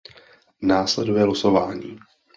Následuje 0.61 1.23
losování. 1.23 1.99